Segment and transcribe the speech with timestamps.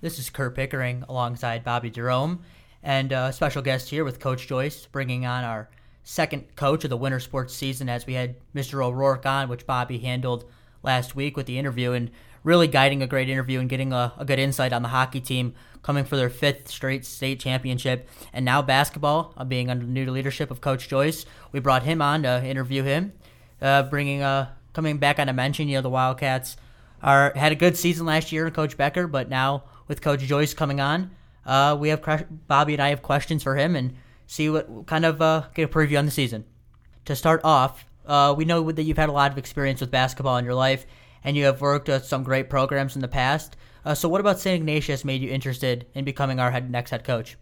[0.00, 2.44] This is Kurt Pickering alongside Bobby Jerome,
[2.84, 5.68] and a special guest here with Coach Joyce, bringing on our
[6.04, 8.80] second coach of the winter sports season as we had Mr.
[8.80, 10.44] O'Rourke on, which Bobby handled
[10.84, 12.12] last week with the interview, and
[12.44, 15.52] really guiding a great interview and getting a, a good insight on the hockey team
[15.82, 18.08] coming for their fifth straight state championship.
[18.32, 22.00] And now basketball, uh, being under the new leadership of Coach Joyce, we brought him
[22.00, 23.14] on to interview him,
[23.60, 26.56] uh, bringing uh, coming back on a mention, you know, the Wildcats
[27.02, 30.54] are had a good season last year, in Coach Becker, but now with Coach Joyce
[30.54, 31.10] coming on.
[31.44, 32.04] Uh, we have
[32.46, 35.72] Bobby and I have questions for him and see what kind of uh, get a
[35.72, 36.44] preview on the season.
[37.06, 40.36] To start off, uh, we know that you've had a lot of experience with basketball
[40.36, 40.86] in your life,
[41.24, 43.56] and you have worked with some great programs in the past.
[43.84, 44.60] Uh, so, what about St.
[44.60, 47.36] Ignatius made you interested in becoming our head, next head coach?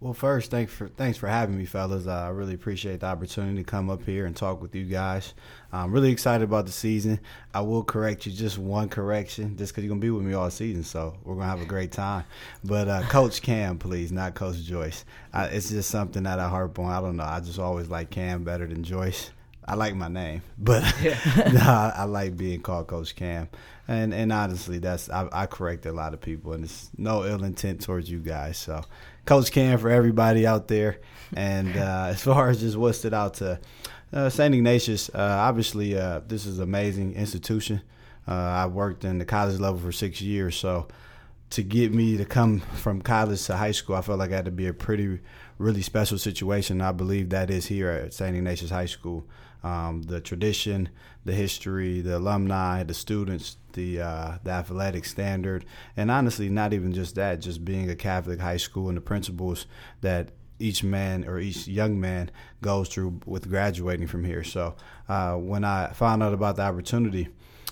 [0.00, 2.06] Well, first, thanks for thanks for having me, fellas.
[2.06, 5.34] Uh, I really appreciate the opportunity to come up here and talk with you guys.
[5.72, 7.18] I'm really excited about the season.
[7.52, 10.50] I will correct you just one correction, just because you're gonna be with me all
[10.50, 12.24] season, so we're gonna have a great time.
[12.62, 15.04] But uh, Coach Cam, please, not Coach Joyce.
[15.34, 16.92] Uh, it's just something that I harp on.
[16.92, 17.24] I don't know.
[17.24, 19.32] I just always like Cam better than Joyce.
[19.66, 21.18] I like my name, but yeah.
[21.52, 23.48] nah, I like being called Coach Cam.
[23.88, 27.42] And and honestly, that's I, I correct a lot of people, and it's no ill
[27.42, 28.58] intent towards you guys.
[28.58, 28.84] So
[29.28, 31.00] Coach Cam for everybody out there.
[31.36, 33.60] And uh, as far as just what stood out to
[34.10, 34.54] uh, St.
[34.54, 37.82] Ignatius, uh, obviously uh, this is an amazing institution.
[38.26, 40.88] Uh, I worked in the college level for six years, so
[41.50, 44.44] to get me to come from college to high school, I felt like I had
[44.44, 45.20] to be a pretty,
[45.56, 46.80] really special situation.
[46.80, 48.36] I believe that is here at St.
[48.36, 49.26] Ignatius High School.
[49.64, 50.88] Um, the tradition,
[51.24, 55.64] the history, the alumni, the students, the uh, the athletic standard,
[55.96, 59.66] and honestly, not even just that, just being a Catholic high school and the principles
[60.00, 64.44] that each man or each young man goes through with graduating from here.
[64.44, 64.76] So
[65.08, 67.28] uh, when I found out about the opportunity,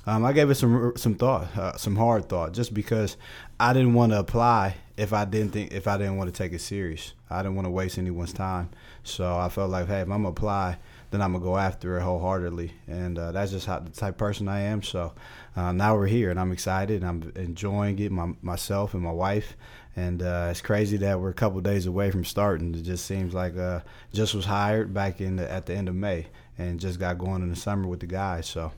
[0.06, 3.16] um, I gave it some some thought, uh, some hard thought, just because
[3.58, 6.52] I didn't want to apply if I didn't think if I didn't want to take
[6.52, 7.12] it serious.
[7.28, 8.70] I didn't want to waste anyone's time.
[9.02, 10.78] So I felt like, hey, if I'm gonna apply,
[11.10, 14.48] then I'm gonna go after it wholeheartedly, and uh, that's just how the type person
[14.48, 14.82] I am.
[14.82, 15.12] So
[15.56, 17.02] uh, now we're here, and I'm excited.
[17.02, 19.56] And I'm enjoying it, my, myself and my wife,
[19.96, 22.74] and uh, it's crazy that we're a couple days away from starting.
[22.74, 23.80] It just seems like uh,
[24.12, 26.26] just was hired back in the, at the end of May,
[26.58, 28.46] and just got going in the summer with the guys.
[28.46, 28.72] So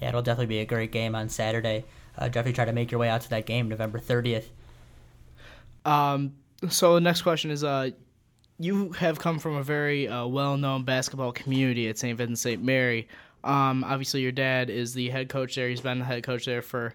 [0.00, 1.84] yeah, it'll definitely be a great game on Saturday.
[2.16, 4.46] Uh, definitely try to make your way out to that game, November 30th.
[5.84, 6.34] Um.
[6.70, 7.90] So the next question is, uh,
[8.58, 12.16] you have come from a very uh, well-known basketball community at St.
[12.16, 12.62] Vincent St.
[12.62, 13.08] Mary.
[13.42, 15.68] Um, obviously, your dad is the head coach there.
[15.68, 16.94] He's been the head coach there for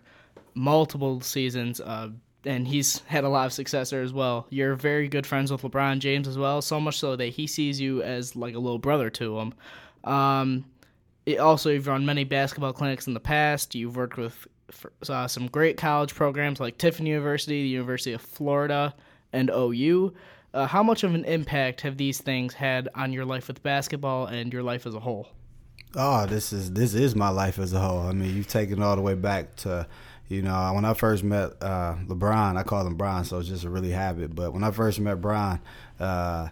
[0.56, 2.10] multiple seasons, uh,
[2.46, 4.48] and he's had a lot of success there as well.
[4.50, 7.80] You're very good friends with LeBron James as well, so much so that he sees
[7.80, 9.54] you as like a little brother to him.
[10.06, 10.66] Um,
[11.38, 13.76] also, you've run many basketball clinics in the past.
[13.76, 14.48] You've worked with
[15.08, 18.96] uh, some great college programs like Tiffin University, the University of Florida,
[19.34, 20.14] and OU.
[20.54, 24.26] Uh, how much of an impact have these things had on your life with basketball
[24.26, 25.28] and your life as a whole?
[25.96, 28.00] Oh, this is this is my life as a whole.
[28.00, 29.88] I mean, you've taken it all the way back to,
[30.28, 32.58] you know, when I first met uh, LeBron.
[32.58, 34.36] I call him Brian, so it's just a really habit.
[34.36, 35.60] But when I first met Brian,
[36.00, 36.50] uh,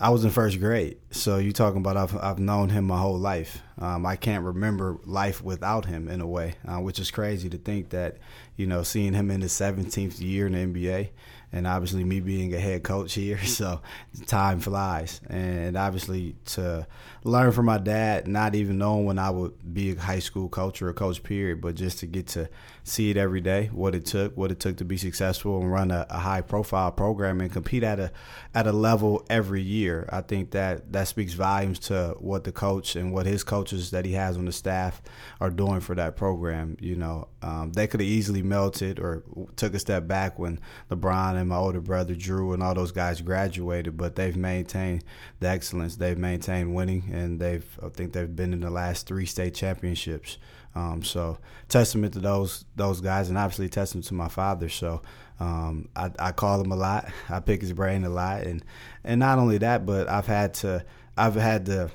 [0.00, 0.98] I was in first grade.
[1.14, 3.62] So you talking about I've, I've known him my whole life.
[3.78, 7.56] Um, I can't remember life without him in a way, uh, which is crazy to
[7.56, 8.18] think that
[8.56, 11.10] you know seeing him in his 17th year in the NBA
[11.54, 13.80] and obviously me being a head coach here, so
[14.26, 15.20] time flies.
[15.28, 16.86] And obviously to
[17.22, 20.82] learn from my dad, not even knowing when I would be a high school coach
[20.82, 22.48] or a coach period, but just to get to
[22.82, 25.92] see it every day, what it took, what it took to be successful and run
[25.92, 28.10] a, a high profile program and compete at a
[28.52, 30.08] at a level every year.
[30.10, 34.04] I think that that speaks volumes to what the coach and what his coaches that
[34.04, 35.02] he has on the staff
[35.40, 36.76] are doing for that program.
[36.80, 39.22] You know, um, they could have easily melted or
[39.56, 40.60] took a step back when
[40.90, 45.04] LeBron and my older brother Dru and all those guys graduated, but they've maintained
[45.40, 45.96] the excellence.
[45.96, 50.38] They've maintained winning, and they've I think they've been in the last three state championships.
[50.74, 54.68] Um, so testament to those those guys, and obviously testament to my father.
[54.68, 55.02] So
[55.40, 57.10] um, I, I call him a lot.
[57.28, 58.64] I pick his brain a lot, and
[59.04, 60.84] and not only that, but I've had to
[61.16, 61.90] I've had the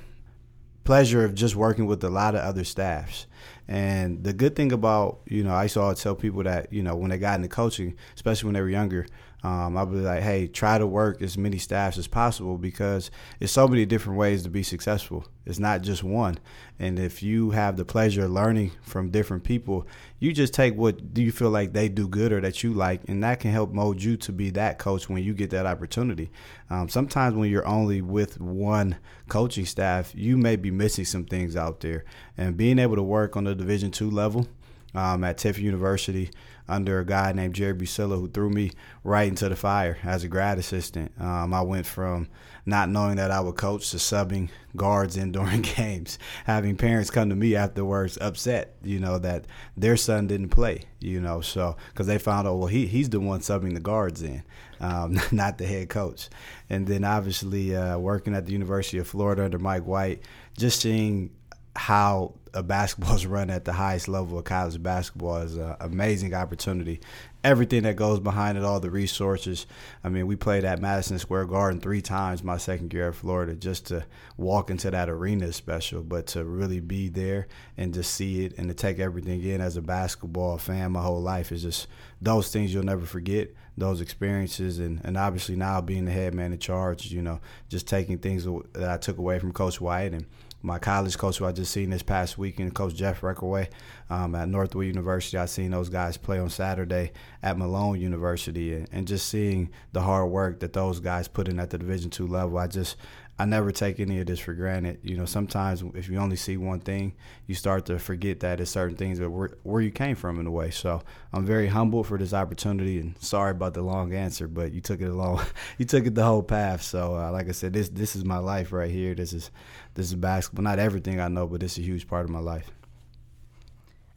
[0.83, 3.27] pleasure of just working with a lot of other staffs.
[3.67, 6.81] And the good thing about, you know, I used to always tell people that, you
[6.81, 9.05] know, when they got into coaching, especially when they were younger,
[9.41, 13.09] um, I'll be like, hey, try to work as many staffs as possible because
[13.39, 15.25] it's so many different ways to be successful.
[15.45, 16.39] It's not just one.
[16.77, 19.87] And if you have the pleasure of learning from different people,
[20.19, 23.01] you just take what do you feel like they do good or that you like,
[23.07, 26.29] and that can help mold you to be that coach when you get that opportunity.
[26.69, 28.97] Um, sometimes when you're only with one
[29.29, 32.03] coaching staff, you may be missing some things out there.
[32.37, 34.47] And being able to work on the Division two level
[34.93, 36.29] um, at Tiffin University
[36.69, 38.71] under a guy named Jerry Busilla who threw me
[39.03, 41.11] right into the fire as a grad assistant.
[41.19, 42.27] Um, I went from
[42.65, 47.29] not knowing that I would coach to subbing guards in during games, having parents come
[47.29, 49.45] to me afterwards upset, you know, that
[49.75, 53.19] their son didn't play, you know, so because they found out, well, he he's the
[53.19, 54.43] one subbing the guards in,
[54.79, 56.29] um, not the head coach.
[56.69, 60.23] And then obviously uh, working at the University of Florida under Mike White,
[60.57, 61.31] just seeing
[61.75, 66.99] how a basketball's run at the highest level of college basketball is an amazing opportunity.
[67.43, 69.65] Everything that goes behind it, all the resources.
[70.03, 73.55] I mean, we played at Madison Square Garden three times my second year at Florida.
[73.55, 74.05] Just to
[74.35, 77.47] walk into that arena is special, but to really be there
[77.77, 81.21] and just see it and to take everything in as a basketball fan my whole
[81.21, 81.87] life is just
[82.21, 84.79] those things you'll never forget, those experiences.
[84.79, 88.45] And, and obviously now being the head man in charge, you know, just taking things
[88.73, 90.25] that I took away from Coach White and–
[90.61, 93.69] my college coach who I just seen this past weekend, Coach Jeff Reckaway
[94.09, 95.37] um, at Northwood University.
[95.37, 97.11] I seen those guys play on Saturday
[97.41, 101.59] at Malone University, and, and just seeing the hard work that those guys put in
[101.59, 102.57] at the Division two level.
[102.57, 102.97] I just
[103.39, 104.99] I never take any of this for granted.
[105.01, 107.13] You know, sometimes if you only see one thing,
[107.47, 110.45] you start to forget that it's certain things that where, where you came from in
[110.45, 110.71] a way.
[110.71, 111.01] So
[111.31, 114.99] I'm very humble for this opportunity, and sorry about the long answer, but you took
[114.99, 115.41] it along,
[115.77, 116.81] you took it the whole path.
[116.81, 119.15] So uh, like I said, this this is my life right here.
[119.15, 119.51] This is
[119.93, 120.63] this is basketball.
[120.63, 122.69] Not everything I know, but this is a huge part of my life.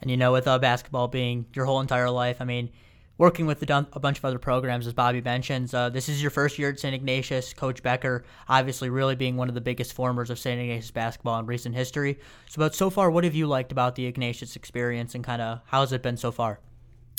[0.01, 2.71] And you know, with uh, basketball being your whole entire life, I mean
[3.19, 5.75] working with a bunch of other programs, as Bobby mentions.
[5.75, 6.95] Uh, this is your first year at St.
[6.95, 7.53] Ignatius.
[7.55, 10.61] Coach Becker, obviously, really being one of the biggest formers of St.
[10.61, 12.19] Ignatius basketball in recent history.
[12.49, 15.61] So, but so far, what have you liked about the Ignatius experience, and kind of
[15.67, 16.61] how has it been so far?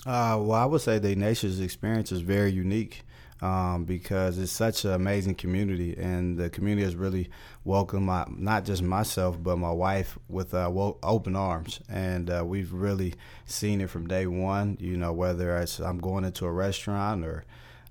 [0.06, 3.04] Uh, well, I would say the Ignatius experience is very unique
[3.42, 7.30] um, because it's such an amazing community, and the community has really
[7.64, 10.70] welcomed my not just myself but my wife with uh,
[11.04, 13.14] open arms, and uh, we've really
[13.46, 14.78] seen it from day one.
[14.80, 17.44] You know, whether it's I'm going into a restaurant or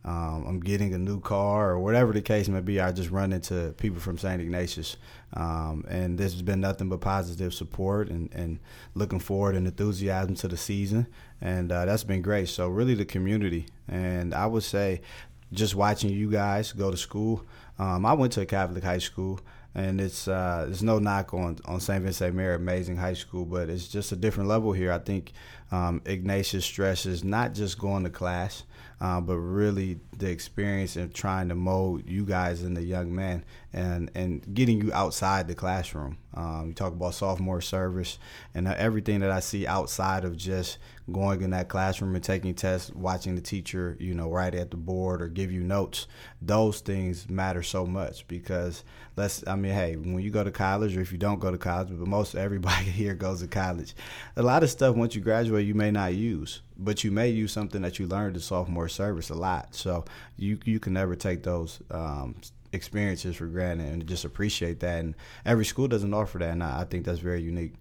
[0.05, 3.33] um, I'm getting a new car or whatever the case may be, I just run
[3.33, 4.41] into people from St.
[4.41, 4.97] Ignatius.
[5.35, 8.59] Um, and this has been nothing but positive support and, and
[8.94, 11.06] looking forward and enthusiasm to the season.
[11.41, 12.49] And uh, that's been great.
[12.49, 13.67] So, really, the community.
[13.89, 15.03] And I would say
[15.52, 17.44] just watching you guys go to school.
[17.78, 19.40] Um, I went to a Catholic high school,
[19.75, 22.02] and it's uh, there's no knock on on St.
[22.02, 24.93] Vincent Mary, amazing high school, but it's just a different level here.
[24.93, 25.32] I think
[25.70, 28.64] um, Ignatius stresses not just going to class,
[29.00, 34.10] uh, but really the experience of trying to mold you guys into young men and
[34.14, 36.19] and getting you outside the classroom.
[36.34, 38.19] Um, you talk about sophomore service
[38.54, 40.78] and everything that I see outside of just
[41.10, 44.76] going in that classroom and taking tests, watching the teacher, you know, write at the
[44.76, 46.06] board or give you notes.
[46.40, 48.84] Those things matter so much because
[49.16, 51.58] let's, I mean, hey, when you go to college or if you don't go to
[51.58, 53.94] college, but most everybody here goes to college,
[54.36, 57.52] a lot of stuff once you graduate you may not use, but you may use
[57.52, 59.74] something that you learned in sophomore service a lot.
[59.74, 60.04] So
[60.36, 61.80] you you can never take those.
[61.90, 62.36] Um,
[62.72, 65.14] experiences for granted and just appreciate that and
[65.44, 67.74] every school doesn't offer that and I think that's very unique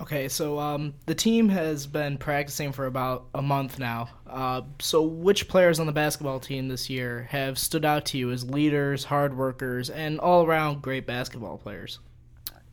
[0.00, 4.08] Okay, so um, the team has been practicing for about a month now.
[4.26, 8.32] Uh, so, which players on the basketball team this year have stood out to you
[8.32, 12.00] as leaders, hard workers, and all around great basketball players?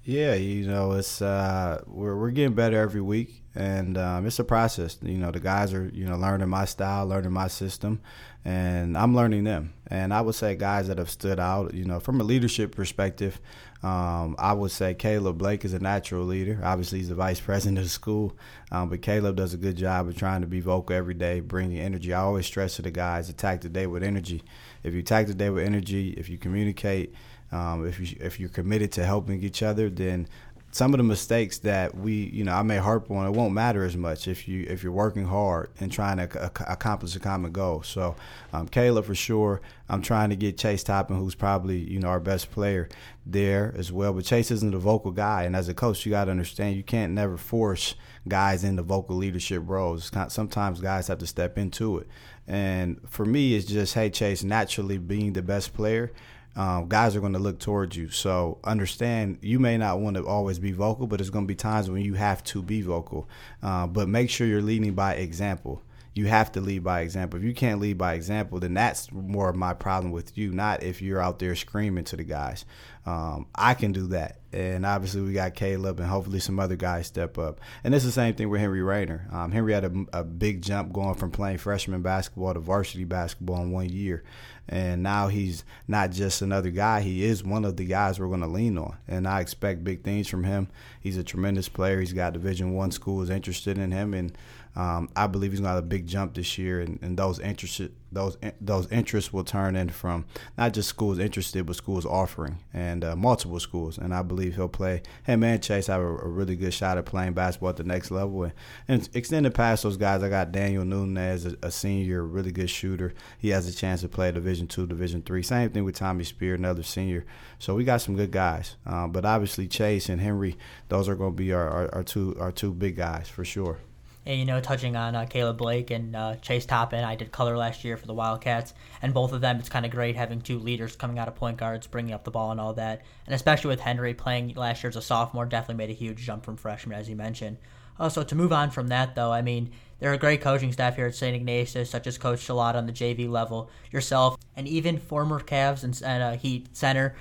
[0.03, 4.43] Yeah, you know, it's uh, we're we're getting better every week, and um, it's a
[4.43, 4.97] process.
[5.03, 8.01] You know, the guys are you know learning my style, learning my system,
[8.43, 9.73] and I'm learning them.
[9.85, 13.39] And I would say guys that have stood out, you know, from a leadership perspective,
[13.83, 16.59] um, I would say Caleb Blake is a natural leader.
[16.63, 18.35] Obviously, he's the vice president of the school,
[18.71, 21.77] um, but Caleb does a good job of trying to be vocal every day, bringing
[21.77, 22.11] energy.
[22.11, 24.41] I always stress to the guys, attack the day with energy.
[24.81, 27.13] If you attack the day with energy, if you communicate
[27.51, 30.27] um, if you if you're committed to helping each other, then
[30.73, 33.83] some of the mistakes that we, you know, I may harp on, it won't matter
[33.83, 37.83] as much if you if you're working hard and trying to accomplish a common goal.
[37.83, 38.15] So,
[38.53, 39.61] um, Caleb for sure.
[39.89, 42.87] I'm trying to get Chase Toppin, who's probably you know our best player,
[43.25, 44.13] there as well.
[44.13, 46.83] But Chase isn't a vocal guy, and as a coach, you got to understand you
[46.83, 47.95] can't never force
[48.27, 50.09] guys into vocal leadership roles.
[50.29, 52.07] Sometimes guys have to step into it.
[52.47, 56.11] And for me, it's just, hey, Chase, naturally being the best player
[56.55, 58.09] um, guys are going to look towards you.
[58.09, 61.55] So understand you may not want to always be vocal, but there's going to be
[61.55, 63.27] times when you have to be vocal.
[63.63, 65.81] Uh, but make sure you're leading by example.
[66.13, 67.39] You have to lead by example.
[67.39, 70.83] If you can't lead by example, then that's more of my problem with you, not
[70.83, 72.65] if you're out there screaming to the guys.
[73.05, 74.39] Um, I can do that.
[74.51, 77.61] And obviously, we got Caleb and hopefully some other guys step up.
[77.83, 79.27] And it's the same thing with Henry Rayner.
[79.31, 83.61] Um, Henry had a, a, big jump going from playing freshman basketball to varsity basketball
[83.61, 84.23] in one year
[84.71, 87.01] and now he's not just another guy.
[87.01, 90.03] He is one of the guys we're going to lean on, and I expect big
[90.03, 90.69] things from him.
[90.99, 91.99] He's a tremendous player.
[91.99, 94.35] He's got Division One schools interested in him, and
[94.75, 97.39] um, I believe he's going to have a big jump this year, and, and those
[97.39, 100.25] interests those those interests will turn in from
[100.57, 103.97] not just schools interested, but schools offering and uh, multiple schools.
[103.97, 105.01] And I believe he'll play.
[105.23, 108.11] Him and Chase have a, a, really good shot at playing basketball at the next
[108.11, 108.43] level.
[108.43, 108.53] And,
[108.87, 113.13] and extended past those guys, I got Daniel Nunez, a, a senior, really good shooter.
[113.37, 115.43] He has a chance to play Division two, Division three.
[115.43, 117.25] Same thing with Tommy Spear, another senior.
[117.59, 118.75] So we got some good guys.
[118.85, 120.57] Um, but obviously Chase and Henry,
[120.89, 123.79] those are going to be our, our, our two our two big guys for sure.
[124.25, 127.57] And, you know, touching on uh, Caleb Blake and uh, Chase Toppin, I did color
[127.57, 130.59] last year for the Wildcats, and both of them, it's kind of great having two
[130.59, 133.01] leaders coming out of point guards, bringing up the ball and all that.
[133.25, 136.45] And especially with Henry playing last year as a sophomore, definitely made a huge jump
[136.45, 137.57] from freshman, as you mentioned.
[137.99, 141.05] Also, to move on from that, though, I mean, there are great coaching staff here
[141.05, 141.35] at St.
[141.35, 145.99] Ignatius, such as Coach Shalot on the JV level, yourself, and even former Cavs and,
[146.03, 147.15] and uh, Heat center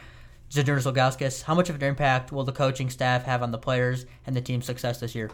[0.51, 1.43] Zydrunas Ilgauskas.
[1.43, 4.41] How much of an impact will the coaching staff have on the players and the
[4.41, 5.31] team's success this year?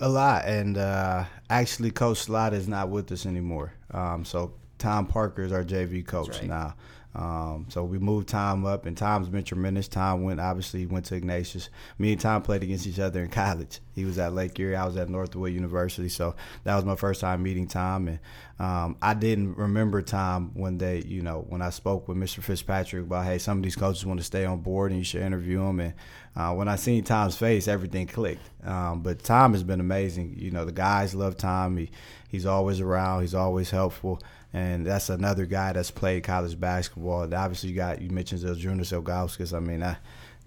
[0.00, 3.72] A lot, and uh, actually, Coach Slot is not with us anymore.
[3.92, 6.44] Um, so Tom Parker is our JV coach right.
[6.44, 6.74] now.
[7.14, 9.86] Um, so we moved Tom up, and Tom's been tremendous.
[9.86, 11.70] Tom went obviously went to Ignatius.
[11.98, 13.78] Me and Tom played against each other in college.
[13.94, 16.08] He was at Lake Erie, I was at Northwood University.
[16.08, 18.18] So that was my first time meeting Tom, and
[18.58, 22.42] um, I didn't remember Tom when they, you know, when I spoke with Mr.
[22.42, 25.22] Fitzpatrick about, hey, some of these coaches want to stay on board, and you should
[25.22, 25.78] interview them.
[25.78, 25.94] And
[26.34, 28.48] uh, when I seen Tom's face, everything clicked.
[28.66, 30.34] Um, but Tom has been amazing.
[30.36, 31.76] You know, the guys love Tom.
[31.76, 31.90] He
[32.28, 33.20] he's always around.
[33.20, 34.20] He's always helpful
[34.54, 37.22] and that's another guy that's played college basketball.
[37.34, 39.52] Obviously, you got you mentioned Zydrunas Ilgauskas.
[39.52, 39.96] I mean, I,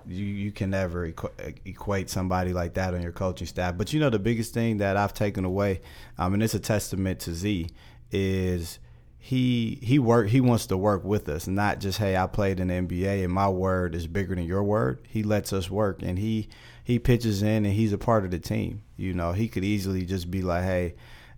[0.08, 3.78] you you can never equ- equate somebody like that on your coaching staff.
[3.78, 5.82] But you know, the biggest thing that I've taken away,
[6.18, 7.68] um, and it's a testament to Z,
[8.10, 8.80] is
[9.20, 12.70] he he work he wants to work with us, not just hey I played in
[12.70, 15.02] the NBA and my word is bigger than your word.
[15.10, 16.48] He lets us work and he
[16.82, 18.84] he pitches in and he's a part of the team.
[18.96, 20.96] You know, he could easily just be like, hey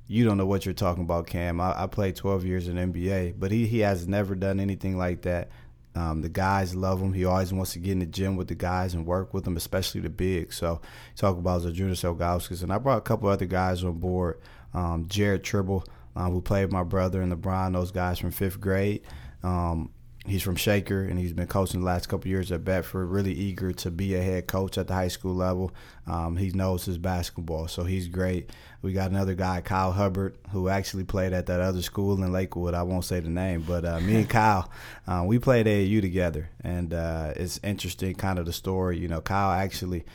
[0.09, 1.61] you don't know what you're talking about, Cam.
[1.61, 5.21] I, I played 12 years in NBA, but he, he has never done anything like
[5.21, 5.49] that.
[5.93, 7.13] Um, the guys love him.
[7.13, 9.55] He always wants to get in the gym with the guys and work with them,
[9.55, 10.51] especially the big.
[10.51, 10.81] So
[11.15, 12.63] talk about Zydrunas Ilgauskas.
[12.63, 14.39] And I brought a couple other guys on board.
[14.73, 15.85] Um, Jared Tribble,
[16.15, 19.01] uh, who played my brother in LeBron, those guys from fifth grade.
[19.43, 19.91] Um,
[20.29, 23.07] He's from Shaker, and he's been coaching the last couple years at Bedford.
[23.07, 25.71] Really eager to be a head coach at the high school level.
[26.05, 28.51] Um, he knows his basketball, so he's great.
[28.83, 32.75] We got another guy, Kyle Hubbard, who actually played at that other school in Lakewood.
[32.75, 34.69] I won't say the name, but uh, me and Kyle,
[35.07, 38.99] uh, we played AAU together, and uh, it's interesting, kind of the story.
[38.99, 40.05] You know, Kyle actually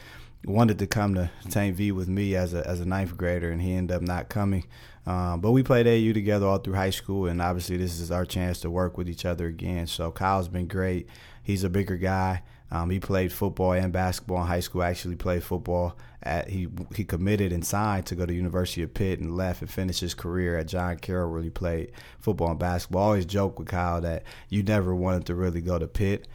[0.44, 1.74] wanted to come to St.
[1.74, 4.64] V with me as a as a ninth grader, and he ended up not coming.
[5.06, 8.24] Um, but we played AU together all through high school, and obviously this is our
[8.24, 9.86] chance to work with each other again.
[9.86, 11.08] So Kyle's been great.
[11.42, 12.42] He's a bigger guy.
[12.70, 14.82] Um, he played football and basketball in high school.
[14.82, 15.96] Actually, played football.
[16.22, 19.70] At, he he committed and signed to go to University of Pitt and left and
[19.70, 23.02] finished his career at John Carroll, he played football and basketball.
[23.02, 26.26] I always joke with Kyle that you never wanted to really go to Pitt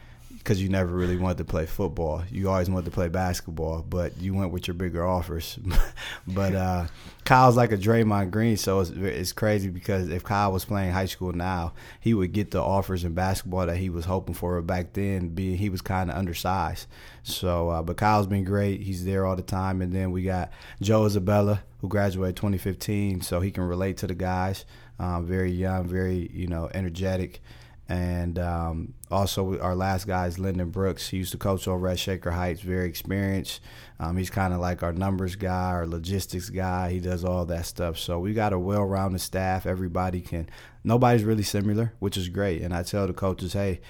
[0.42, 2.22] because you never really wanted to play football.
[2.30, 5.58] You always wanted to play basketball, but you went with your bigger offers.
[6.26, 6.86] but uh,
[7.26, 11.04] Kyle's like a Draymond Green, so it's, it's crazy because if Kyle was playing high
[11.04, 14.60] school now, he would get the offers in basketball that he was hoping for.
[14.62, 16.86] Back then, being he was kind of undersized.
[17.22, 18.80] So, uh, but Kyle's been great.
[18.80, 19.82] He's there all the time.
[19.82, 24.14] And then we got Joe Isabella, who graduated 2015, so he can relate to the
[24.14, 24.64] guys.
[24.98, 27.42] Um, very young, very you know energetic.
[27.90, 31.08] And um, also, our last guy is Lyndon Brooks.
[31.08, 33.60] He used to coach over at Shaker Heights, very experienced.
[33.98, 36.92] Um, he's kind of like our numbers guy, our logistics guy.
[36.92, 37.98] He does all that stuff.
[37.98, 39.66] So we got a well rounded staff.
[39.66, 40.48] Everybody can,
[40.84, 42.62] nobody's really similar, which is great.
[42.62, 43.80] And I tell the coaches, hey,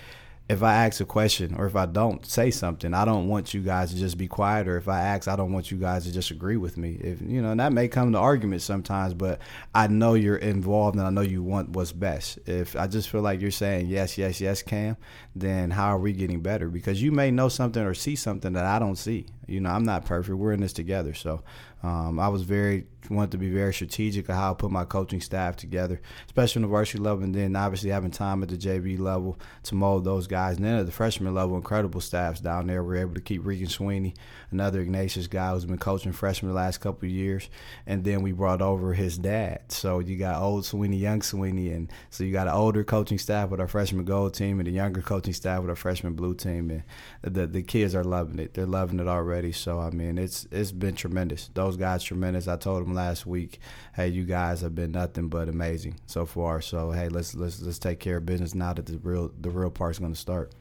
[0.51, 3.61] if I ask a question or if I don't say something, I don't want you
[3.61, 4.67] guys to just be quiet.
[4.67, 6.99] Or if I ask, I don't want you guys to just agree with me.
[7.01, 9.39] If you know, and that may come to arguments sometimes, but
[9.77, 12.41] I know you're involved and I know you want what's best.
[12.47, 14.97] If I just feel like you're saying yes, yes, yes, Cam,
[15.37, 16.69] then how are we getting better?
[16.69, 19.27] Because you may know something or see something that I don't see.
[19.51, 20.37] You know, I'm not perfect.
[20.37, 21.15] We're in this together.
[21.15, 21.43] So
[21.83, 25.21] um, I was very wanted to be very strategic of how I put my coaching
[25.21, 28.99] staff together, especially on the varsity level, and then obviously having time at the JV
[28.99, 30.57] level to mold those guys.
[30.57, 32.85] And then at the freshman level, incredible staffs down there.
[32.85, 34.15] We're able to keep Regan Sweeney,
[34.51, 37.49] another Ignatius guy who's been coaching freshmen the last couple of years,
[37.87, 39.73] and then we brought over his dad.
[39.73, 43.49] So you got old Sweeney, young Sweeney, and so you got an older coaching staff
[43.49, 46.71] with our freshman gold team and a younger coaching staff with our freshman blue team,
[46.71, 46.83] and
[47.23, 48.55] the the kids are loving it.
[48.55, 49.40] They're loving it already.
[49.53, 51.51] So I mean, it's it's been tremendous.
[51.55, 52.47] Those guys tremendous.
[52.47, 53.59] I told them last week,
[53.95, 56.61] hey, you guys have been nothing but amazing so far.
[56.61, 59.71] So hey, let's let's let's take care of business now that the real the real
[59.71, 60.53] part's going to start.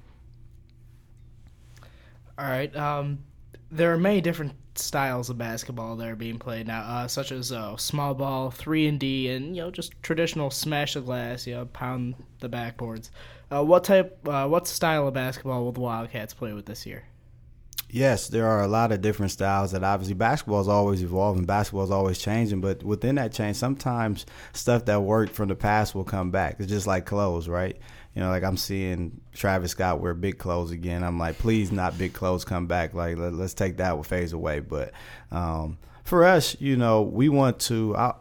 [2.38, 2.74] All right.
[2.75, 3.19] Um,
[3.71, 7.51] there are many different styles of basketball that are being played now, uh, such as
[7.51, 11.55] uh, small ball, three and D, and you know just traditional smash the glass, you
[11.55, 13.09] know, pound the backboards.
[13.51, 17.03] Uh, what type, uh, what style of basketball will the Wildcats play with this year?
[17.91, 21.84] Yes, there are a lot of different styles that obviously basketball is always evolving, basketball
[21.84, 26.03] is always changing, but within that change, sometimes stuff that worked from the past will
[26.03, 26.58] come back.
[26.60, 27.75] It's just like clothes, right?
[28.13, 31.03] You know, like I'm seeing Travis Scott wear big clothes again.
[31.03, 32.93] I'm like, please, not big clothes come back.
[32.93, 34.60] Like, let, us take that with phase away.
[34.60, 34.91] But
[35.31, 37.96] um, for us, you know, we want to.
[37.96, 38.13] I,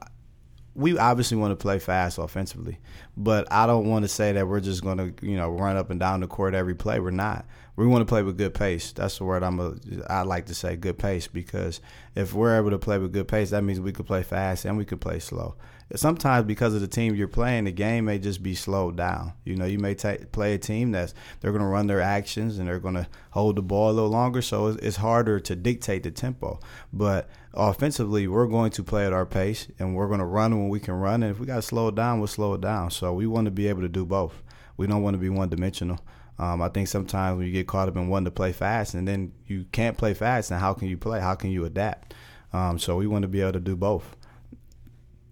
[0.74, 2.78] we obviously want to play fast offensively,
[3.16, 5.90] but I don't want to say that we're just going to, you know, run up
[5.90, 7.00] and down the court every play.
[7.00, 7.46] We're not.
[7.76, 8.92] We want to play with good pace.
[8.92, 9.74] That's the word I'm a,
[10.08, 11.80] I like to say, good pace, because
[12.14, 14.76] if we're able to play with good pace, that means we could play fast and
[14.76, 15.56] we could play slow
[15.94, 19.32] sometimes because of the team you're playing, the game may just be slowed down.
[19.44, 22.68] You know, you may play a team that's they're going to run their actions and
[22.68, 26.02] they're going to hold the ball a little longer, so it's, it's harder to dictate
[26.02, 26.60] the tempo.
[26.92, 30.68] But offensively, we're going to play at our pace and we're going to run when
[30.68, 31.22] we can run.
[31.22, 32.90] And if we got to slow it down, we'll slow it down.
[32.90, 34.42] So we want to be able to do both.
[34.76, 36.00] We don't want to be one dimensional.
[36.38, 39.08] Um, I think sometimes when you get caught up in wanting to play fast and
[39.08, 41.20] then you can't play fast, and how can you play?
[41.20, 42.14] How can you adapt?
[42.52, 44.16] Um, so we want to be able to do both.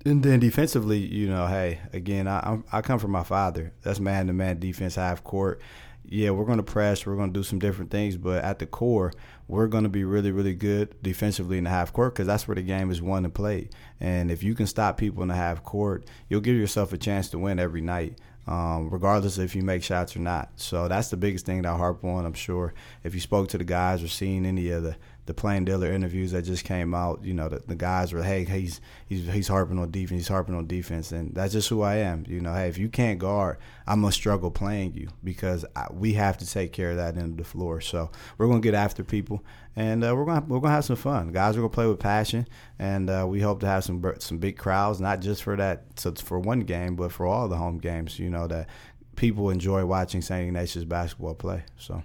[0.06, 3.72] And then defensively, you know, hey, again, I I come from my father.
[3.82, 5.60] That's man to man defense, half court.
[6.04, 7.04] Yeah, we're going to press.
[7.04, 9.12] We're going to do some different things, but at the core,
[9.48, 12.54] we're going to be really, really good defensively in the half court because that's where
[12.54, 13.70] the game is won and played.
[13.98, 17.28] And if you can stop people in the half court, you'll give yourself a chance
[17.30, 18.20] to win every night.
[18.48, 20.52] Um, regardless if you make shots or not.
[20.54, 22.24] So that's the biggest thing that I harp on.
[22.24, 24.96] I'm sure if you spoke to the guys or seen any of the
[25.26, 28.44] the Plain Dealer interviews that just came out, you know, the, the guys were, hey,
[28.44, 31.96] he's he's he's harping on defense, he's harping on defense, and that's just who I
[31.96, 32.24] am.
[32.28, 36.14] You know, hey, if you can't guard, I'm gonna struggle playing you because I, we
[36.14, 37.80] have to take care of that end of the floor.
[37.80, 41.32] So we're gonna get after people, and uh, we're gonna we're gonna have some fun.
[41.32, 42.46] Guys are gonna play with passion,
[42.78, 46.12] and uh, we hope to have some some big crowds, not just for that so
[46.12, 48.18] for one game, but for all the home games.
[48.20, 48.68] You know that
[49.16, 50.46] people enjoy watching St.
[50.46, 51.64] Ignatius basketball play.
[51.78, 52.02] So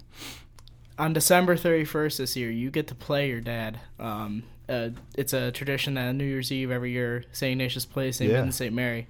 [0.98, 3.80] on December 31st this year, you get to play your dad.
[4.00, 7.52] Um, uh, it's a tradition that on New Year's Eve every year, St.
[7.52, 8.32] Ignatius plays St.
[8.32, 8.50] Yeah.
[8.50, 8.74] St.
[8.74, 9.08] Mary.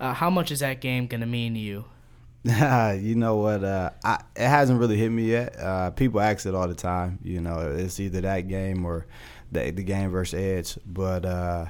[0.00, 1.84] Uh, how much is that game going to mean to you?
[2.44, 3.64] you know what?
[3.64, 5.58] Uh, I, it hasn't really hit me yet.
[5.58, 7.18] Uh, people ask it all the time.
[7.22, 9.06] You know, it's either that game or
[9.50, 10.78] the, the game versus Edge.
[10.86, 11.66] But uh,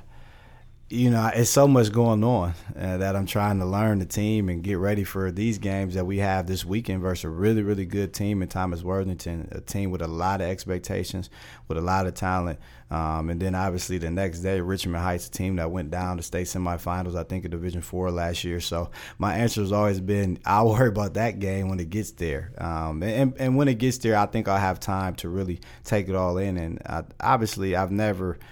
[0.88, 4.48] you know, it's so much going on uh, that I'm trying to learn the team
[4.48, 7.86] and get ready for these games that we have this weekend versus a really, really
[7.86, 11.28] good team in Thomas Worthington, a team with a lot of expectations,
[11.66, 12.60] with a lot of talent.
[12.88, 16.22] Um, and then obviously the next day, Richmond Heights, a team that went down to
[16.22, 18.60] state semifinals, I think, in Division Four last year.
[18.60, 22.52] So my answer has always been, I'll worry about that game when it gets there.
[22.58, 26.08] Um, and, and when it gets there, I think I'll have time to really take
[26.08, 26.56] it all in.
[26.56, 28.38] And I, obviously, I've never–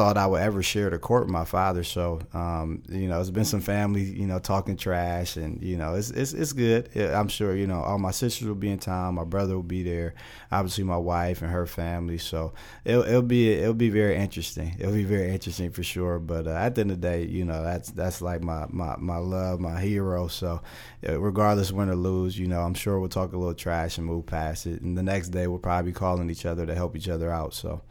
[0.00, 1.84] thought I would ever share the court with my father.
[1.84, 5.94] So, um, you know, it's been some family, you know, talking trash, and you know,
[5.94, 6.96] it's it's it's good.
[6.96, 9.82] I'm sure, you know, all my sisters will be in town, my brother will be
[9.82, 10.14] there,
[10.50, 12.16] obviously my wife and her family.
[12.16, 12.54] So
[12.86, 14.74] it'll, it'll be it'll be very interesting.
[14.78, 16.18] It'll be very interesting for sure.
[16.18, 18.96] But uh, at the end of the day, you know, that's that's like my my
[18.96, 20.28] my love, my hero.
[20.28, 20.62] So
[21.02, 24.24] regardless win or lose, you know, I'm sure we'll talk a little trash and move
[24.24, 24.80] past it.
[24.80, 27.52] And the next day, we'll probably be calling each other to help each other out.
[27.52, 27.82] So.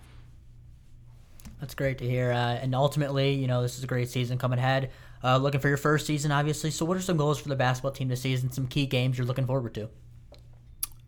[1.60, 2.32] That's great to hear.
[2.32, 4.92] Uh, and ultimately, you know, this is a great season coming ahead.
[5.24, 6.72] Uh, looking for your first season, obviously.
[6.72, 8.52] So, what are some goals for the basketball team this season?
[8.52, 9.90] Some key games you're looking forward to?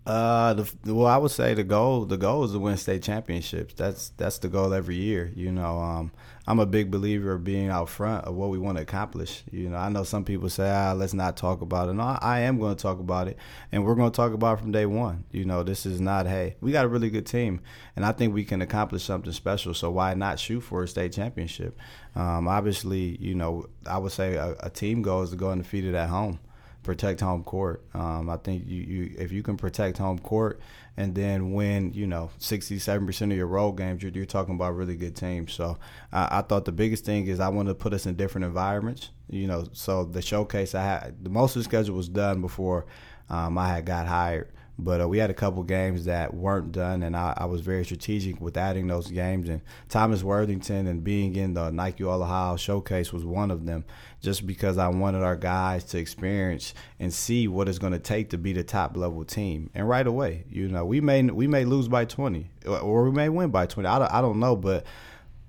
[0.03, 3.75] Uh, the, well, I would say the goal the goal is to win state championships.
[3.75, 5.31] That's that's the goal every year.
[5.35, 6.11] You know, um,
[6.47, 9.43] I'm a big believer of being out front of what we want to accomplish.
[9.51, 11.93] You know, I know some people say, ah, let's not talk about it.
[11.93, 13.37] No, I am going to talk about it,
[13.71, 15.23] and we're going to talk about it from day one.
[15.31, 17.61] You know, this is not, hey, we got a really good team,
[17.95, 19.75] and I think we can accomplish something special.
[19.75, 21.77] So why not shoot for a state championship?
[22.15, 25.93] Um, obviously, you know, I would say a, a team goal is to go undefeated
[25.93, 26.39] at home
[26.83, 27.83] protect home court.
[27.93, 30.59] Um, I think you, you if you can protect home court
[30.97, 34.75] and then win, you know, 67 percent of your road games, you're, you're, talking about
[34.75, 35.47] really good team.
[35.47, 35.77] So
[36.11, 39.09] I, I thought the biggest thing is I want to put us in different environments.
[39.29, 42.85] You know, so the showcase I had, the most of the schedule was done before
[43.29, 44.51] um, I had got hired.
[44.83, 47.85] But uh, we had a couple games that weren't done, and I, I, was very
[47.85, 49.47] strategic with adding those games.
[49.47, 53.85] And Thomas Worthington and being in the Nike All Ohio Showcase was one of them,
[54.21, 58.31] just because I wanted our guys to experience and see what it's going to take
[58.31, 59.69] to be the top level team.
[59.75, 63.29] And right away, you know, we may we may lose by 20, or we may
[63.29, 63.87] win by 20.
[63.87, 64.85] I don't, I don't know, but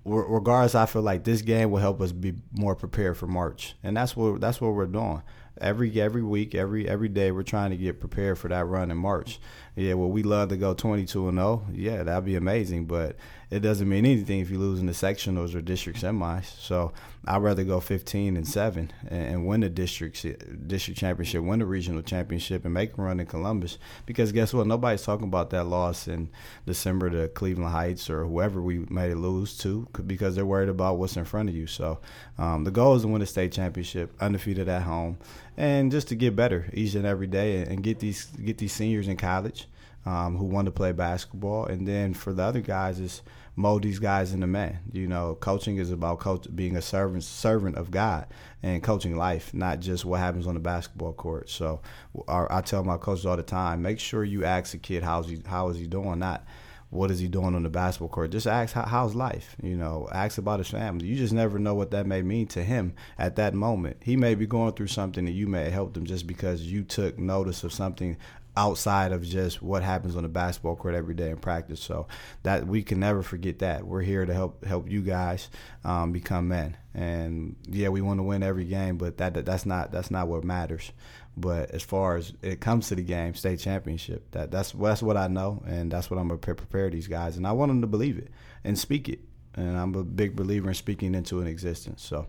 [0.04, 3.96] regardless, I feel like this game will help us be more prepared for March, and
[3.96, 5.22] that's what that's what we're doing.
[5.60, 8.96] Every every week, every every day, we're trying to get prepared for that run in
[8.96, 9.40] March.
[9.76, 11.66] Yeah, well, we love to go 22 and 0.
[11.72, 13.16] Yeah, that'd be amazing, but
[13.52, 16.46] it doesn't mean anything if you lose in the sectionals or district semis.
[16.58, 16.90] So
[17.26, 20.24] I'd rather go 15 and seven and, win the district
[20.66, 23.76] district championship, win the regional championship, and make a run in Columbus.
[24.06, 24.66] Because guess what?
[24.66, 26.30] Nobody's talking about that loss in
[26.64, 31.18] December to Cleveland Heights or whoever we may lose to, because they're worried about what's
[31.18, 31.66] in front of you.
[31.66, 31.98] So
[32.38, 35.18] um, the goal is to win the state championship, undefeated at home,
[35.58, 39.08] and just to get better each and every day and get these get these seniors
[39.08, 39.66] in college
[40.06, 43.22] um, who want to play basketball, and then for the other guys is
[43.56, 44.78] mold these guys into men.
[44.92, 48.26] You know, coaching is about coach being a servant servant of God
[48.62, 51.50] and coaching life, not just what happens on the basketball court.
[51.50, 51.80] So,
[52.28, 55.28] our, I tell my coaches all the time: make sure you ask a kid how's
[55.28, 56.44] he how is he doing, not
[56.92, 58.31] what is he doing on the basketball court.
[58.31, 59.57] Just ask how, how's life.
[59.62, 61.07] You know, ask about his family.
[61.07, 63.96] You just never know what that may mean to him at that moment.
[64.02, 66.83] He may be going through something that you may have helped him just because you
[66.83, 68.18] took notice of something
[68.59, 71.81] outside of just what happens on the basketball court every day in practice.
[71.81, 72.09] So
[72.42, 75.48] that we can never forget that we're here to help help you guys
[75.85, 76.76] um, become men.
[76.92, 80.28] And yeah, we want to win every game, but that, that that's not that's not
[80.28, 80.92] what matters.
[81.36, 85.16] But as far as it comes to the game, state championship, that that's that's what
[85.16, 87.86] I know, and that's what I'm gonna prepare these guys, and I want them to
[87.86, 88.28] believe it
[88.64, 89.20] and speak it.
[89.54, 92.02] And I'm a big believer in speaking into an existence.
[92.02, 92.28] So.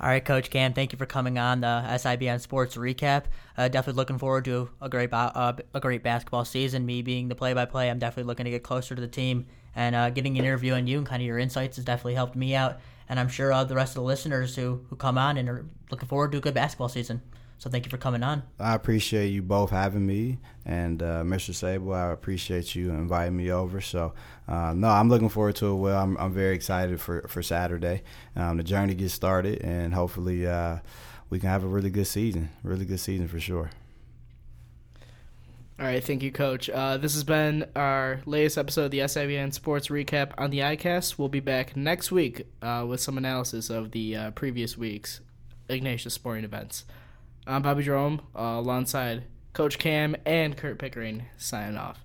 [0.00, 3.24] All right, Coach Cam, thank you for coming on the SIBN Sports Recap.
[3.56, 6.84] Uh, definitely looking forward to a great uh, a great basketball season.
[6.84, 10.10] Me being the play-by-play, I'm definitely looking to get closer to the team, and uh,
[10.10, 12.80] getting an interview on you and kind of your insights has definitely helped me out.
[13.08, 15.64] And I'm sure uh, the rest of the listeners who who come on and are
[15.90, 17.22] looking forward to a good basketball season.
[17.58, 18.44] So thank you for coming on.
[18.60, 21.52] I appreciate you both having me, and uh, Mr.
[21.52, 23.80] Sable, I appreciate you inviting me over.
[23.80, 24.14] So
[24.46, 25.74] uh, no, I'm looking forward to it.
[25.74, 28.02] Well, I'm, I'm very excited for for Saturday.
[28.36, 30.78] Um, the journey gets started, and hopefully uh,
[31.30, 32.50] we can have a really good season.
[32.62, 33.70] Really good season for sure.
[35.80, 36.68] All right, thank you, Coach.
[36.68, 41.18] Uh, this has been our latest episode of the SIBN Sports Recap on the ICAST.
[41.18, 45.20] We'll be back next week uh, with some analysis of the uh, previous week's
[45.68, 46.84] Ignatius sporting events.
[47.50, 52.04] I'm Bobby Jerome, uh, alongside Coach Cam and Kurt Pickering, signing off.